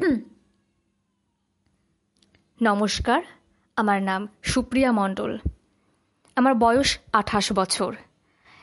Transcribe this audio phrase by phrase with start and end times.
[2.62, 3.22] নমস্কার,
[3.76, 5.38] আমার নাম সুপ্রিয়া মণ্ডল।
[6.36, 7.96] আমার বয়স আঠাশ বছর।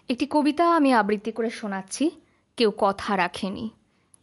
[0.09, 2.11] একটি কবিতা আমি আবৃত্তি করে শোনাচ্ছি,
[2.57, 3.69] কেউ কথা রাখেনি।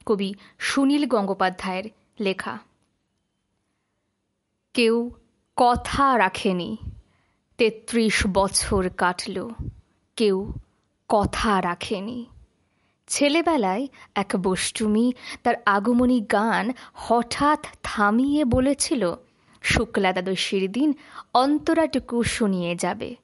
[0.07, 1.91] কবি সুনীল গঙ্গোপাধ্যায়ের
[2.21, 2.59] লেখা।
[4.75, 5.11] কেউ
[5.57, 6.77] কথা রাখেনি,
[7.59, 9.51] তেত্রিশ বছর কাটল।
[10.17, 10.53] কেউ
[11.09, 12.27] কথা রাখেনি।
[13.07, 15.13] ছেলেবেলায় এক বষ্টুমি
[15.43, 19.15] তার আগমনী গান হঠাৎ থামিয়ে বলেছিল
[19.63, 20.93] শুক্লা দ্বাদশীর দিন
[21.35, 23.15] অন্তরাটুকু শুনিয়ে যাবে।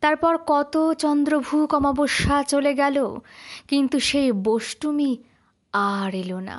[0.00, 3.16] তারপর কত চন্দ্রভূক অমাবস্যা চলে গেল,
[3.68, 5.16] কিন্তু সেই বষ্টুমি
[5.72, 6.58] আর এলো না।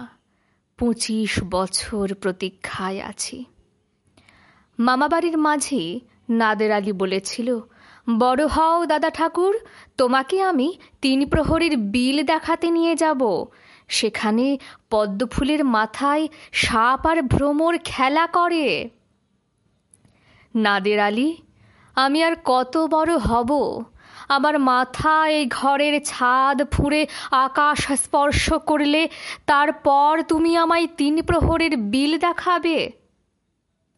[0.77, 3.45] পঁচিশ বছর প্রতীক্ষায় আছি।
[4.79, 5.99] মামাবাড়ির মাঝে
[6.29, 7.59] নাদের আলী বলেছিল
[8.19, 9.59] বড় হও দাদা ঠাকুর,
[9.97, 13.45] তোমাকে আমি তিন প্রহরীর বিল দেখাতে নিয়ে যাব।
[13.87, 14.57] সেখানে
[14.89, 18.89] পদ্মফুলের মাথায় সাপ আর ভ্রমর খেলা করে।
[20.55, 21.37] নাদের আলী,
[21.95, 23.83] আমি আর কত বড় হব?
[24.29, 29.09] আমার মাথা এই ঘরের ছাদ ফুঁড়ে আকাশ স্পর্শ করলে
[29.45, 32.91] তারপর তুমি আমায় তিন প্রহরের বিল দেখাবে।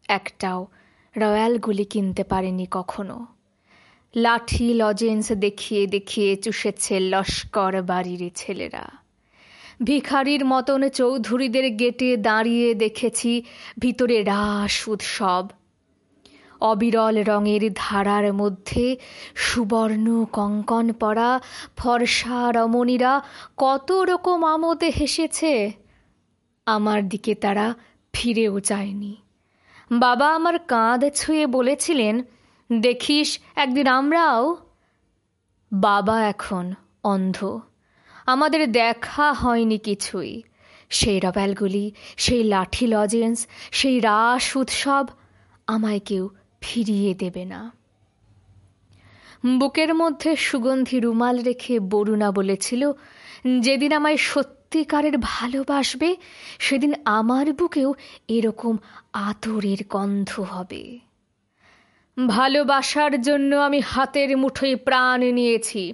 [0.08, 0.66] একটাও
[1.16, 3.26] রয়্যাল গুলি কিনতে পারেনি কখনো।
[4.16, 8.84] লাঠি, লজেন্স দেখিয়ে দেখিয়ে চুষেছে লস্কর বাড়ির ছেলেরা।
[9.82, 13.42] ভিখারির মতন চৌধুরীদের গেটে দাঁড়িয়ে দেখেছি
[13.78, 15.48] ভিতরে রাস উৎসব।
[16.60, 18.96] অবিরল রঙের ধারার মধ্যে
[19.34, 21.40] সুবর্ণ কঙ্কন পরা
[21.76, 23.22] ফর্সা রমণীরা
[23.56, 25.72] কত রকম আমোদে হেসেছে।
[26.66, 27.74] আমার দিকে তারা
[28.12, 29.16] ফিরেও চায়নি
[29.90, 32.22] বাবা আমার কাঁধ ছুঁয়ে বলেছিলেন
[32.72, 34.56] দেখিস একদিন আমরাও।
[35.72, 37.60] বাবা এখন অন্ধ।
[38.26, 40.42] আমাদের দেখা হয়নি কিছুই।
[40.90, 45.06] সেই রব্যালগুলি সেই লাঠি লজেন্স, সেই রাস উৎসব
[45.66, 46.28] আমায় কেউ
[46.60, 47.72] ফিরিয়ে দেবে না।
[49.58, 52.92] বুকের মধ্যে সুগন্ধি রুমাল রেখে বরুণা বলেছিল,
[53.60, 56.16] যেদিন আমায় সত্যিকারের ভালোবাসবে,
[56.58, 57.94] সেদিন আমার বুকেও
[58.28, 58.76] এরকম
[59.12, 60.98] আতরের গন্ধ হবে।
[62.28, 65.92] ভালোবাসার জন্য আমি হাতের মুঠোয় প্রাণ নিয়েছি।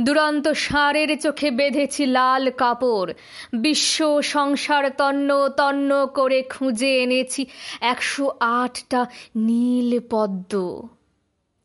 [0.00, 3.12] দুরন্ত ষাঁড়ের চোখে বেঁধেছি লাল কাপড়।
[3.54, 7.46] বিশ্ব সংসার তন্ন তন্ন করে খুঁজে এনেছি
[7.80, 9.06] একশো আটটা
[9.36, 10.88] নীল পদ্ম।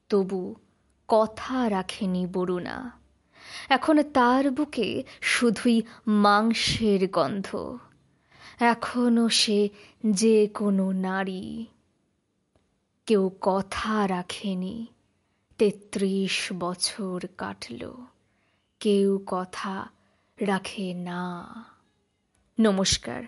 [0.09, 0.55] তবু
[1.07, 2.91] কথা রাখেনি বরুণা।
[3.69, 7.77] এখন তার বুকে শুধুই মাংসের গন্ধ।
[8.59, 9.69] এখনও সে
[10.05, 11.65] যে কোনো নারী।
[13.09, 14.87] কেউ কথা রাখেনি।
[15.57, 17.93] তেত্রিশ বছর কাটল।
[18.79, 19.87] কেউ কথা
[20.41, 21.45] রাখে না।
[22.59, 23.23] নমস্কার।